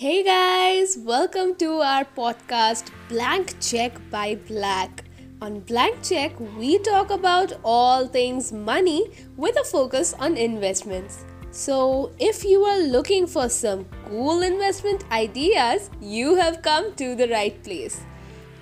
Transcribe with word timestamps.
Hey 0.00 0.22
guys, 0.24 0.96
welcome 0.96 1.56
to 1.56 1.72
our 1.86 2.06
podcast 2.18 2.86
Blank 3.10 3.50
Check 3.60 3.98
by 4.10 4.36
Black. 4.48 5.04
On 5.42 5.60
Blank 5.60 6.02
Check, 6.02 6.40
we 6.56 6.78
talk 6.78 7.10
about 7.10 7.52
all 7.62 8.06
things 8.06 8.50
money 8.50 9.10
with 9.36 9.58
a 9.58 9.64
focus 9.64 10.14
on 10.18 10.38
investments. 10.38 11.26
So, 11.50 12.12
if 12.18 12.46
you 12.46 12.64
are 12.64 12.78
looking 12.78 13.26
for 13.26 13.50
some 13.50 13.84
cool 14.08 14.40
investment 14.40 15.04
ideas, 15.12 15.90
you 16.00 16.34
have 16.36 16.62
come 16.62 16.94
to 16.94 17.14
the 17.14 17.28
right 17.28 17.62
place. 17.62 18.00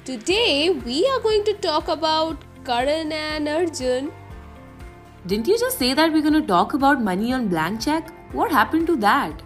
Today, 0.05 0.71
we 0.71 1.09
are 1.09 1.21
going 1.21 1.45
to 1.45 1.55
talk 1.55 1.87
about 1.87 2.43
Karan 2.65 3.13
and 3.13 3.49
Arjun. 3.49 4.11
Didn't 5.25 5.47
you 5.47 5.57
just 5.57 5.79
say 5.79 5.95
that 5.95 6.13
we're 6.13 6.31
going 6.31 6.43
to 6.43 6.55
talk 6.55 6.75
about 6.75 7.01
money 7.01 7.33
on 7.33 7.47
blank 7.47 7.81
check? 7.81 8.13
What 8.33 8.51
happened 8.51 8.89
to 8.89 8.97
that? 8.97 9.41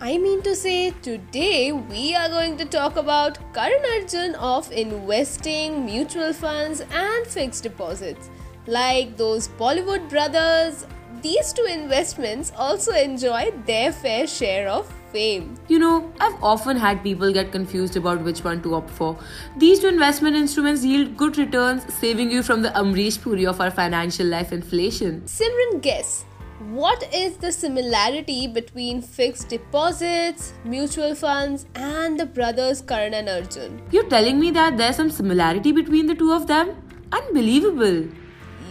I 0.00 0.16
mean 0.16 0.42
to 0.42 0.54
say, 0.54 0.92
today 1.02 1.72
we 1.72 2.14
are 2.14 2.28
going 2.28 2.56
to 2.58 2.64
talk 2.64 2.96
about 2.96 3.36
Karan 3.52 3.84
Arjun 3.94 4.36
of 4.36 4.70
investing, 4.70 5.84
mutual 5.84 6.32
funds, 6.32 6.82
and 6.92 7.26
fixed 7.26 7.64
deposits. 7.64 8.30
Like 8.68 9.16
those 9.16 9.48
Bollywood 9.48 10.08
brothers, 10.08 10.86
these 11.20 11.52
two 11.52 11.64
investments 11.64 12.52
also 12.56 12.92
enjoy 12.92 13.50
their 13.66 13.90
fair 13.90 14.28
share 14.28 14.68
of 14.68 14.86
fame. 15.12 15.56
You 15.66 15.80
know, 15.80 16.12
I've 16.20 16.40
often 16.44 16.76
had 16.76 17.02
people 17.02 17.32
get 17.32 17.50
confused 17.50 17.96
about 17.96 18.22
which 18.22 18.44
one 18.44 18.62
to 18.62 18.76
opt 18.76 18.90
for. 18.90 19.18
These 19.56 19.80
two 19.80 19.88
investment 19.88 20.36
instruments 20.36 20.84
yield 20.84 21.16
good 21.16 21.36
returns, 21.38 21.92
saving 21.92 22.30
you 22.30 22.44
from 22.44 22.62
the 22.62 22.68
Amrish 22.68 23.20
Puri 23.20 23.46
of 23.46 23.60
our 23.60 23.72
financial 23.72 24.28
life 24.28 24.52
inflation. 24.52 25.22
Simran, 25.22 25.82
guess 25.82 26.24
what 26.58 27.08
is 27.14 27.36
the 27.36 27.52
similarity 27.52 28.48
between 28.48 29.00
fixed 29.00 29.48
deposits, 29.48 30.52
mutual 30.64 31.14
funds, 31.14 31.66
and 31.76 32.18
the 32.18 32.26
brothers 32.26 32.80
Karan 32.80 33.14
and 33.14 33.28
Arjun? 33.28 33.80
You're 33.92 34.08
telling 34.08 34.40
me 34.40 34.50
that 34.50 34.76
there's 34.76 34.96
some 34.96 35.08
similarity 35.08 35.70
between 35.70 36.06
the 36.06 36.16
two 36.16 36.32
of 36.32 36.48
them? 36.48 36.74
Unbelievable. 37.12 38.08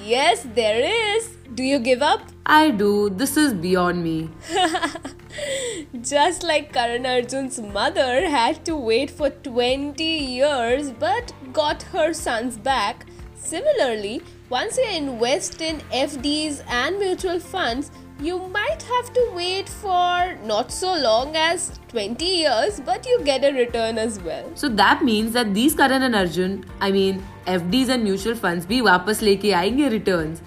Yes, 0.03 0.45
there 0.53 1.15
is. 1.15 1.29
Do 1.55 1.63
you 1.63 1.79
give 1.79 2.01
up? 2.01 2.21
I 2.45 2.71
do. 2.71 3.09
This 3.09 3.37
is 3.37 3.53
beyond 3.53 4.03
me. 4.03 4.29
Just 6.01 6.43
like 6.43 6.73
Karan 6.73 7.05
Arjun's 7.05 7.59
mother 7.59 8.29
had 8.29 8.65
to 8.65 8.75
wait 8.75 9.09
for 9.09 9.29
20 9.29 10.03
years 10.03 10.91
but 10.91 11.31
got 11.53 11.83
her 11.83 12.11
sons 12.13 12.57
back, 12.57 13.05
similarly, 13.35 14.21
once 14.49 14.77
you 14.77 14.89
invest 14.89 15.61
in 15.61 15.81
FDs 15.91 16.63
and 16.69 16.97
mutual 16.97 17.37
funds, 17.39 17.91
you 18.21 18.39
might 18.47 18.81
have 18.81 19.11
to 19.13 19.31
wait 19.35 19.67
for 19.67 20.35
not 20.43 20.71
so 20.71 20.95
long 20.95 21.35
as 21.35 21.79
20 21.89 22.25
years, 22.25 22.79
but 22.79 23.05
you 23.05 23.21
get 23.23 23.43
a 23.43 23.51
return 23.51 23.97
as 23.97 24.19
well. 24.21 24.49
So 24.55 24.69
that 24.69 25.03
means 25.03 25.33
that 25.33 25.53
these 25.53 25.75
Karan 25.75 26.01
and 26.01 26.15
Arjun, 26.15 26.65
I 26.79 26.91
mean 26.91 27.21
FDs 27.45 27.89
and 27.89 28.03
mutual 28.03 28.35
funds, 28.35 28.65
be 28.65 28.81
wapas 28.81 29.21
leke 29.21 29.51
aayenge 29.53 29.91
returns. 29.91 30.41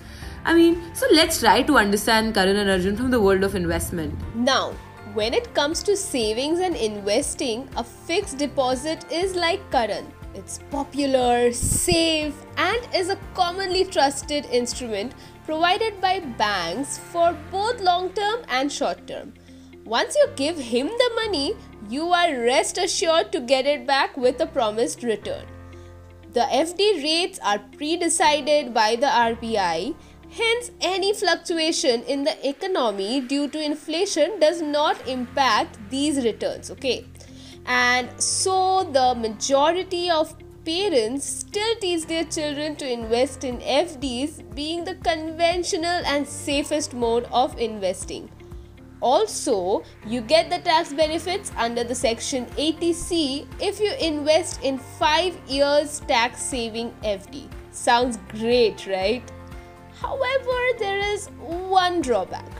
I 0.46 0.54
mean, 0.54 0.80
so 0.94 1.06
let's 1.12 1.38
try 1.38 1.60
to 1.62 1.76
understand 1.76 2.34
Karan 2.34 2.56
and 2.56 2.70
Arjun 2.70 2.96
from 2.96 3.10
the 3.10 3.20
world 3.20 3.44
of 3.44 3.54
investment. 3.54 4.18
Now, 4.34 4.72
when 5.12 5.34
it 5.34 5.52
comes 5.54 5.82
to 5.82 5.96
savings 5.96 6.60
and 6.60 6.74
investing, 6.74 7.68
a 7.76 7.84
fixed 7.84 8.38
deposit 8.38 9.04
is 9.12 9.36
like 9.36 9.70
Karan 9.70 10.10
it's 10.34 10.60
popular, 10.70 11.52
safe, 11.52 12.34
and 12.56 12.88
is 12.94 13.08
a 13.08 13.18
commonly 13.34 13.84
trusted 13.84 14.46
instrument 14.46 15.12
provided 15.44 16.00
by 16.00 16.20
banks 16.20 16.98
for 16.98 17.36
both 17.50 17.80
long 17.80 18.10
term 18.10 18.40
and 18.48 18.70
short 18.70 19.06
term. 19.06 19.34
Once 19.84 20.14
you 20.14 20.28
give 20.36 20.56
him 20.56 20.86
the 20.86 21.10
money, 21.16 21.56
you 21.88 22.12
are 22.12 22.40
rest 22.42 22.78
assured 22.78 23.32
to 23.32 23.40
get 23.40 23.66
it 23.66 23.86
back 23.86 24.16
with 24.16 24.40
a 24.40 24.46
promised 24.46 25.02
return. 25.02 25.44
The 26.32 26.40
FD 26.40 27.02
rates 27.02 27.40
are 27.42 27.58
pre 27.76 27.96
decided 27.96 28.72
by 28.72 28.94
the 28.94 29.08
RBI, 29.08 29.96
hence, 30.30 30.70
any 30.80 31.12
fluctuation 31.12 32.04
in 32.04 32.22
the 32.22 32.48
economy 32.48 33.20
due 33.20 33.48
to 33.48 33.60
inflation 33.60 34.38
does 34.38 34.62
not 34.62 35.08
impact 35.08 35.78
these 35.90 36.24
returns. 36.24 36.70
Okay, 36.70 37.04
and 37.70 38.08
so 38.20 38.82
the 38.82 39.14
majority 39.14 40.10
of 40.10 40.34
parents 40.64 41.24
still 41.24 41.76
teach 41.76 42.04
their 42.06 42.24
children 42.24 42.74
to 42.74 42.92
invest 42.92 43.44
in 43.44 43.58
FDs, 43.58 44.42
being 44.56 44.82
the 44.82 44.96
conventional 44.96 46.02
and 46.04 46.26
safest 46.26 46.94
mode 46.94 47.28
of 47.32 47.56
investing. 47.58 48.28
Also, 49.00 49.84
you 50.04 50.20
get 50.20 50.50
the 50.50 50.58
tax 50.58 50.92
benefits 50.92 51.52
under 51.56 51.84
the 51.84 51.94
section 51.94 52.46
80C 52.56 53.46
if 53.60 53.78
you 53.78 53.92
invest 54.00 54.64
in 54.64 54.76
5 54.76 55.38
years 55.46 56.00
tax 56.00 56.42
saving 56.42 56.92
FD. 57.04 57.48
Sounds 57.70 58.18
great, 58.30 58.84
right? 58.88 59.22
However, 60.00 60.58
there 60.80 60.98
is 60.98 61.28
one 61.38 62.00
drawback. 62.00 62.59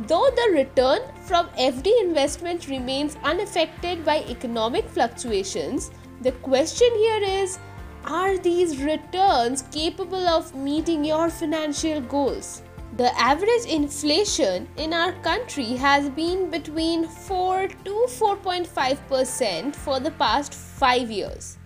Though 0.00 0.28
the 0.36 0.50
return 0.52 1.00
from 1.24 1.48
FD 1.58 2.02
investment 2.02 2.68
remains 2.68 3.16
unaffected 3.24 4.04
by 4.04 4.24
economic 4.28 4.86
fluctuations, 4.90 5.90
the 6.20 6.32
question 6.32 6.88
here 6.96 7.22
is 7.22 7.58
are 8.04 8.36
these 8.36 8.82
returns 8.82 9.62
capable 9.72 10.28
of 10.28 10.54
meeting 10.54 11.02
your 11.02 11.30
financial 11.30 12.02
goals? 12.02 12.62
The 12.98 13.18
average 13.18 13.64
inflation 13.66 14.68
in 14.76 14.92
our 14.92 15.12
country 15.22 15.76
has 15.76 16.10
been 16.10 16.50
between 16.50 17.08
4 17.08 17.68
to 17.68 18.06
4.5% 18.10 19.74
for 19.74 19.98
the 19.98 20.10
past 20.12 20.52
5 20.52 21.10
years. 21.10 21.56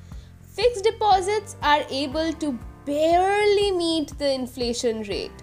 Fixed 0.54 0.84
deposits 0.84 1.56
are 1.62 1.82
able 1.90 2.32
to 2.34 2.56
barely 2.84 3.72
meet 3.72 4.16
the 4.18 4.32
inflation 4.32 5.02
rate 5.02 5.42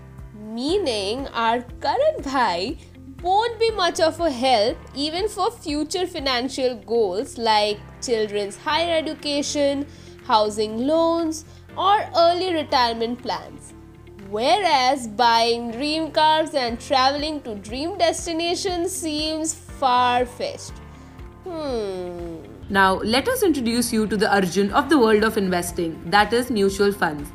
meaning 0.57 1.27
our 1.45 1.61
Karan 1.85 2.21
bhai 2.27 2.77
won't 3.21 3.59
be 3.59 3.69
much 3.79 3.99
of 3.99 4.19
a 4.27 4.29
help 4.31 4.77
even 5.07 5.27
for 5.35 5.49
future 5.51 6.05
financial 6.07 6.75
goals 6.91 7.37
like 7.37 7.79
children's 8.01 8.57
higher 8.57 8.97
education, 8.97 9.85
housing 10.25 10.77
loans, 10.87 11.45
or 11.77 11.97
early 12.15 12.53
retirement 12.53 13.21
plans. 13.21 13.73
Whereas 14.29 15.07
buying 15.07 15.71
dream 15.71 16.11
cars 16.11 16.53
and 16.53 16.79
traveling 16.79 17.41
to 17.41 17.55
dream 17.55 17.97
destinations 17.97 18.91
seems 18.91 19.53
far 19.53 20.25
fetched. 20.25 20.73
Hmm. 21.43 22.37
Now, 22.69 22.95
let 22.95 23.29
us 23.29 23.43
introduce 23.43 23.93
you 23.93 24.07
to 24.07 24.17
the 24.17 24.33
Arjun 24.33 24.71
of 24.71 24.89
the 24.89 24.97
world 24.99 25.23
of 25.23 25.37
investing, 25.37 25.97
that 26.17 26.33
is, 26.33 26.49
mutual 26.49 26.91
funds. 26.91 27.29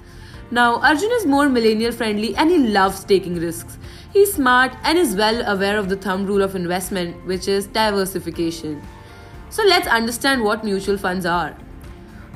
Now, 0.52 0.80
Arjun 0.82 1.10
is 1.12 1.24
more 1.24 1.48
millennial 1.48 1.92
friendly 1.92 2.36
and 2.36 2.50
he 2.50 2.58
loves 2.58 3.04
taking 3.04 3.36
risks. 3.36 3.78
He's 4.12 4.34
smart 4.34 4.76
and 4.84 4.98
is 4.98 5.16
well 5.16 5.40
aware 5.50 5.78
of 5.78 5.88
the 5.88 5.96
thumb 5.96 6.26
rule 6.26 6.42
of 6.42 6.54
investment, 6.54 7.24
which 7.26 7.48
is 7.48 7.66
diversification. 7.68 8.82
So, 9.48 9.62
let's 9.64 9.88
understand 9.88 10.44
what 10.44 10.62
mutual 10.62 10.98
funds 10.98 11.24
are. 11.24 11.56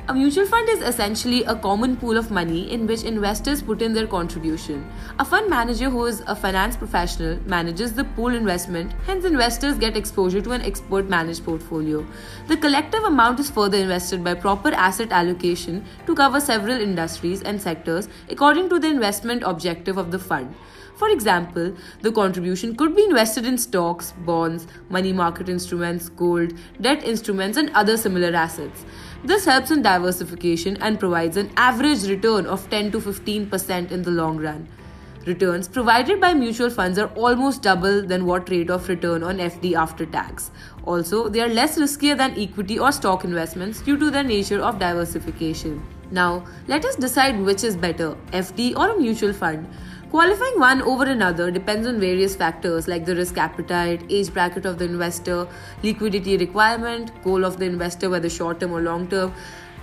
A 0.09 0.13
mutual 0.13 0.45
fund 0.45 0.69
is 0.69 0.81
essentially 0.81 1.43
a 1.43 1.53
common 1.53 1.97
pool 1.97 2.15
of 2.15 2.31
money 2.31 2.71
in 2.71 2.87
which 2.87 3.03
investors 3.03 3.61
put 3.61 3.81
in 3.81 3.91
their 3.91 4.07
contribution. 4.07 4.89
A 5.19 5.25
fund 5.25 5.49
manager 5.49 5.89
who 5.89 6.05
is 6.05 6.21
a 6.27 6.33
finance 6.33 6.77
professional 6.77 7.37
manages 7.45 7.91
the 7.91 8.05
pool 8.05 8.33
investment, 8.33 8.93
hence, 9.05 9.25
investors 9.25 9.77
get 9.77 9.97
exposure 9.97 10.39
to 10.39 10.51
an 10.51 10.61
expert 10.61 11.09
managed 11.09 11.43
portfolio. 11.43 12.07
The 12.47 12.55
collective 12.55 13.03
amount 13.03 13.41
is 13.41 13.49
further 13.49 13.79
invested 13.79 14.23
by 14.23 14.35
proper 14.35 14.69
asset 14.69 15.11
allocation 15.11 15.83
to 16.05 16.15
cover 16.15 16.39
several 16.39 16.79
industries 16.79 17.41
and 17.41 17.61
sectors 17.61 18.07
according 18.29 18.69
to 18.69 18.79
the 18.79 18.87
investment 18.87 19.43
objective 19.45 19.97
of 19.97 20.11
the 20.11 20.19
fund. 20.19 20.55
For 20.95 21.09
example, 21.09 21.75
the 22.01 22.11
contribution 22.11 22.75
could 22.75 22.95
be 22.95 23.03
invested 23.03 23.45
in 23.45 23.57
stocks, 23.59 24.13
bonds, 24.25 24.67
money 24.89 25.13
market 25.13 25.47
instruments, 25.47 26.09
gold, 26.09 26.53
debt 26.81 27.03
instruments, 27.03 27.55
and 27.57 27.69
other 27.75 27.97
similar 27.97 28.35
assets. 28.35 28.83
This 29.27 29.43
helps 29.43 29.71
in 29.71 29.81
diversification 29.81 30.77
and 30.77 30.97
provides 30.97 31.35
an 31.35 31.51
average 31.57 32.03
return 32.07 32.45
of 32.45 32.69
10 32.69 32.93
to 32.93 32.99
15% 32.99 33.91
in 33.91 34.01
the 34.01 34.09
long 34.09 34.37
run. 34.37 34.69
Returns 35.25 35.67
provided 35.67 36.21
by 36.21 36.33
mutual 36.33 36.69
funds 36.69 36.97
are 36.97 37.09
almost 37.09 37.61
double 37.61 38.01
than 38.07 38.25
what 38.25 38.49
rate 38.49 38.69
of 38.69 38.87
return 38.87 39.23
on 39.23 39.39
FD 39.39 39.73
after 39.73 40.05
tax. 40.05 40.49
Also, 40.85 41.27
they 41.27 41.41
are 41.41 41.49
less 41.49 41.77
riskier 41.77 42.17
than 42.17 42.39
equity 42.39 42.79
or 42.79 42.93
stock 42.93 43.25
investments 43.25 43.81
due 43.81 43.97
to 43.97 44.09
their 44.09 44.23
nature 44.23 44.61
of 44.61 44.79
diversification. 44.79 45.85
Now, 46.09 46.45
let 46.69 46.85
us 46.85 46.95
decide 46.95 47.37
which 47.37 47.65
is 47.65 47.75
better, 47.75 48.15
FD 48.31 48.77
or 48.77 48.91
a 48.91 48.97
mutual 48.97 49.33
fund. 49.33 49.67
Qualifying 50.09 50.57
one 50.57 50.81
over 50.83 51.03
another 51.03 51.51
depends 51.51 51.85
on 51.85 51.99
various 51.99 52.33
factors 52.33 52.87
like 52.87 53.03
the 53.03 53.13
risk 53.13 53.37
appetite, 53.37 54.03
age 54.09 54.33
bracket 54.33 54.65
of 54.65 54.79
the 54.79 54.85
investor, 54.85 55.45
liquidity 55.83 56.37
requirement, 56.37 57.11
goal 57.25 57.43
of 57.43 57.59
the 57.59 57.65
investor 57.65 58.09
whether 58.09 58.29
short 58.29 58.61
term 58.61 58.71
or 58.71 58.79
long 58.79 59.09
term, 59.09 59.33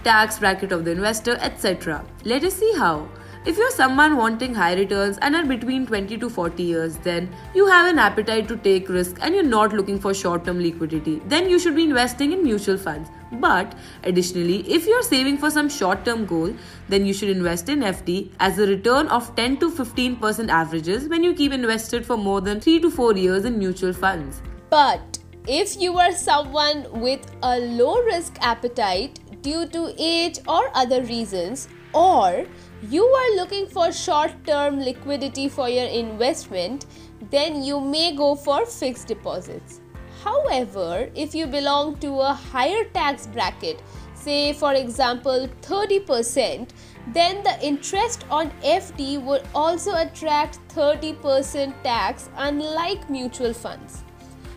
tax 0.03 0.39
bracket 0.39 0.73
of 0.73 0.87
the 0.87 0.93
investor, 0.93 1.37
etc. 1.41 2.03
Let 2.25 2.43
us 2.43 2.55
see 2.55 2.73
how. 2.79 3.07
If 3.45 3.59
you're 3.59 3.71
someone 3.71 4.17
wanting 4.17 4.55
high 4.55 4.75
returns 4.75 5.19
and 5.19 5.37
are 5.37 5.45
between 5.45 5.87
20 5.87 6.17
to 6.17 6.31
40 6.31 6.63
years, 6.63 6.97
then 6.97 7.29
you 7.55 7.67
have 7.67 7.87
an 7.87 7.99
appetite 7.99 8.49
to 8.49 8.57
take 8.57 8.89
risk 8.89 9.19
and 9.21 9.35
you're 9.35 9.45
not 9.45 9.75
looking 9.75 9.99
for 10.01 10.15
short 10.15 10.47
term 10.47 10.59
liquidity, 10.59 11.21
then 11.27 11.51
you 11.51 11.59
should 11.59 11.77
be 11.77 11.85
investing 11.85 12.33
in 12.33 12.43
mutual 12.43 12.79
funds. 12.79 13.11
But 13.41 13.75
additionally, 14.05 14.61
if 14.71 14.87
you're 14.87 15.03
saving 15.03 15.39
for 15.39 15.51
some 15.51 15.69
short 15.69 16.05
term 16.05 16.25
goal, 16.27 16.55
then 16.89 17.07
you 17.07 17.13
should 17.13 17.31
invest 17.31 17.69
in 17.69 17.81
FD 17.81 18.31
as 18.41 18.59
a 18.59 18.67
return 18.67 19.09
of 19.09 19.35
10 19.37 19.59
to 19.59 19.71
15% 19.71 20.49
averages 20.49 21.09
when 21.09 21.23
you 21.23 21.35
keep 21.35 21.53
invested 21.53 22.07
for 22.07 22.17
more 22.17 22.41
than 22.41 22.61
3 22.61 22.81
to 22.81 22.91
4 22.91 23.17
years 23.17 23.45
in 23.45 23.59
mutual 23.59 23.93
funds. 23.93 24.43
But 24.71 25.19
if 25.47 25.81
you 25.81 25.99
are 25.99 26.13
someone 26.13 26.87
with 27.01 27.21
a 27.43 27.59
low 27.59 28.01
risk 28.03 28.39
appetite 28.41 29.21
due 29.43 29.67
to 29.69 29.95
age 29.99 30.39
or 30.49 30.71
other 30.75 31.03
reasons, 31.03 31.69
or 31.93 32.47
you 32.91 33.05
are 33.05 33.37
looking 33.37 33.67
for 33.67 33.93
short 33.93 34.33
term 34.47 34.81
liquidity 34.81 35.49
for 35.49 35.69
your 35.69 35.87
investment, 35.87 36.87
then 37.31 37.63
you 37.63 37.81
may 37.81 38.15
go 38.17 38.35
for 38.35 38.67
fixed 38.67 39.09
deposits. 39.09 39.81
However, 40.25 41.11
if 41.15 41.35
you 41.35 41.47
belong 41.47 41.97
to 41.99 42.21
a 42.21 42.33
higher 42.33 42.85
tax 42.95 43.27
bracket, 43.27 43.83
say 44.15 44.55
for 44.55 44.73
example 44.73 45.49
30%, 45.61 46.71
then 47.13 47.43
the 47.43 47.59
interest 47.63 48.25
on 48.31 48.51
FD 48.63 49.23
would 49.23 49.43
also 49.55 49.95
attract 49.97 50.61
30% 50.69 51.75
tax 51.83 52.31
unlike 52.37 53.11
mutual 53.11 53.53
funds. 53.53 54.03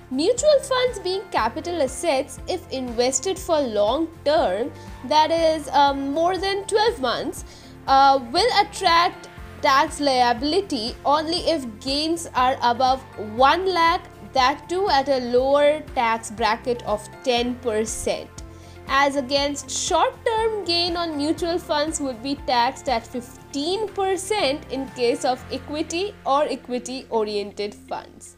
Mutual 0.09 0.59
funds 0.61 0.99
being 0.99 1.21
capital 1.31 1.81
assets, 1.81 2.39
if 2.47 2.71
invested 2.71 3.37
for 3.37 3.59
long 3.59 4.07
term, 4.23 4.71
that 5.09 5.31
is 5.31 5.67
um, 5.69 6.13
more 6.13 6.37
than 6.37 6.63
12 6.63 7.01
months, 7.01 7.43
uh, 7.87 8.17
will 8.31 8.49
attract 8.61 9.27
tax 9.61 9.99
liability 9.99 10.95
only 11.03 11.39
if 11.49 11.65
gains 11.81 12.29
are 12.35 12.57
above 12.61 13.01
1 13.35 13.65
lakh 13.65 14.05
that 14.33 14.67
too 14.69 14.89
at 14.89 15.09
a 15.09 15.19
lower 15.19 15.81
tax 15.95 16.31
bracket 16.31 16.83
of 16.83 17.07
10% 17.23 18.27
as 18.87 19.17
against 19.17 19.69
short 19.69 20.13
term 20.25 20.63
gain 20.63 20.95
on 20.95 21.17
mutual 21.17 21.59
funds 21.59 21.99
would 21.99 22.21
be 22.23 22.35
taxed 22.47 22.87
at 22.87 23.03
15% 23.03 24.71
in 24.71 24.87
case 24.89 25.25
of 25.25 25.43
equity 25.51 26.13
or 26.25 26.43
equity 26.43 27.05
oriented 27.09 27.75
funds 27.75 28.35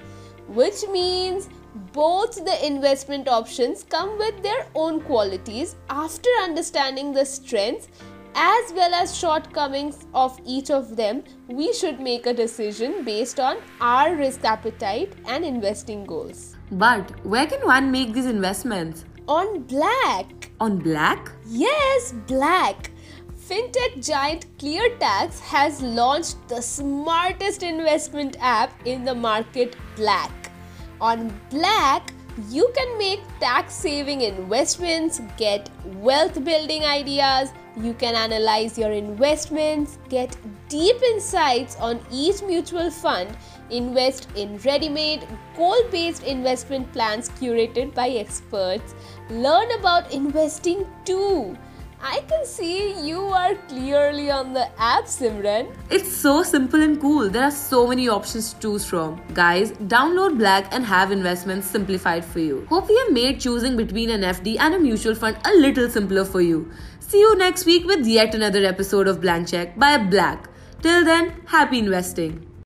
which 0.47 0.87
means 0.91 1.49
both 1.93 2.43
the 2.45 2.65
investment 2.65 3.27
options 3.27 3.83
come 3.83 4.17
with 4.17 4.41
their 4.41 4.65
own 4.73 4.99
qualities 5.01 5.75
after 5.89 6.29
understanding 6.41 7.13
the 7.13 7.23
strengths 7.23 7.87
as 8.35 8.73
well 8.73 8.93
as 8.93 9.17
shortcomings 9.17 10.05
of 10.13 10.39
each 10.45 10.69
of 10.71 10.95
them, 10.95 11.23
we 11.47 11.73
should 11.73 11.99
make 11.99 12.25
a 12.25 12.33
decision 12.33 13.03
based 13.03 13.39
on 13.39 13.57
our 13.81 14.15
risk 14.15 14.43
appetite 14.45 15.13
and 15.25 15.43
investing 15.43 16.05
goals. 16.05 16.55
But 16.71 17.25
where 17.25 17.47
can 17.47 17.65
one 17.65 17.91
make 17.91 18.13
these 18.13 18.25
investments? 18.25 19.05
On 19.27 19.61
Black. 19.63 20.51
On 20.59 20.77
Black? 20.77 21.31
Yes, 21.47 22.13
Black. 22.27 22.91
Fintech 23.49 24.05
giant 24.05 24.45
ClearTax 24.59 25.39
has 25.39 25.81
launched 25.81 26.37
the 26.47 26.61
smartest 26.61 27.63
investment 27.63 28.37
app 28.39 28.71
in 28.85 29.03
the 29.03 29.15
market, 29.15 29.75
Black. 29.95 30.31
On 31.01 31.33
Black, 31.49 32.13
you 32.49 32.71
can 32.75 32.97
make 32.97 33.21
tax 33.39 33.73
saving 33.73 34.21
investments, 34.21 35.21
get 35.37 35.69
wealth 35.97 36.43
building 36.43 36.83
ideas, 36.83 37.51
you 37.77 37.93
can 37.93 38.15
analyze 38.15 38.77
your 38.77 38.91
investments, 38.91 39.97
get 40.09 40.35
deep 40.67 41.01
insights 41.01 41.75
on 41.77 41.99
each 42.11 42.41
mutual 42.41 42.91
fund, 42.91 43.35
invest 43.69 44.27
in 44.35 44.57
ready 44.59 44.89
made, 44.89 45.25
goal 45.55 45.81
based 45.91 46.23
investment 46.23 46.91
plans 46.91 47.29
curated 47.29 47.93
by 47.93 48.09
experts, 48.09 48.95
learn 49.29 49.71
about 49.79 50.11
investing 50.11 50.85
too. 51.05 51.57
I 52.01 52.21
can 52.29 52.45
see 52.45 52.93
you 53.05 53.19
are 53.19 53.55
clearly 53.67 54.31
on 54.31 54.53
the 54.53 54.67
app, 54.81 55.05
Simran. 55.05 55.75
It's 55.89 56.09
so 56.09 56.43
simple 56.43 56.81
and 56.81 56.99
cool. 56.99 57.29
There 57.29 57.43
are 57.43 57.51
so 57.51 57.85
many 57.87 58.07
options 58.07 58.53
to 58.53 58.59
choose 58.61 58.85
from. 58.85 59.21
Guys, 59.33 59.71
download 59.73 60.37
Black 60.37 60.73
and 60.73 60.85
have 60.85 61.11
investments 61.11 61.67
simplified 61.67 62.23
for 62.23 62.39
you. 62.39 62.65
Hope 62.69 62.87
we 62.87 62.97
have 62.97 63.11
made 63.11 63.41
choosing 63.41 63.75
between 63.75 64.09
an 64.09 64.21
FD 64.21 64.59
and 64.59 64.75
a 64.75 64.79
mutual 64.79 65.13
fund 65.13 65.37
a 65.43 65.53
little 65.55 65.89
simpler 65.89 66.23
for 66.23 66.41
you. 66.41 66.71
See 66.99 67.19
you 67.19 67.35
next 67.35 67.65
week 67.65 67.85
with 67.85 68.05
yet 68.05 68.33
another 68.33 68.63
episode 68.63 69.07
of 69.07 69.19
Blank 69.19 69.49
Check 69.49 69.77
by 69.77 69.97
Black. 69.97 70.49
Till 70.81 71.03
then, 71.03 71.41
happy 71.47 71.79
investing. 71.79 72.48